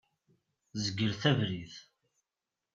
Zegret 0.81 1.23
abrid! 1.31 1.73